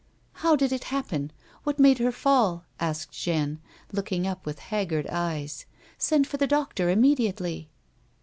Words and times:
"How 0.43 0.55
did 0.55 0.71
it 0.71 0.85
happen 0.85 1.29
1 1.61 1.61
What 1.63 1.77
made 1.79 1.99
her 1.99 2.11
fall 2.11 2.55
1" 2.55 2.63
asked 2.89 3.11
Jeanne, 3.11 3.61
looking 3.91 4.25
up 4.25 4.47
with 4.47 4.57
haggard 4.57 5.05
eyes." 5.11 5.67
Send 5.99 6.25
for 6.25 6.37
the 6.37 6.47
doctor 6.47 6.89
immediately." 6.89 7.69